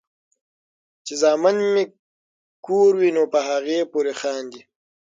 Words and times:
چې 1.05 1.13
زامن 1.23 1.55
مې 1.73 1.83
کور 2.65 2.91
وي 2.99 3.09
نو 3.15 3.23
پۀ 3.31 3.39
هغې 3.49 3.79
پورې 3.91 4.13
خاندي 4.19 4.61
ـ 4.63 4.67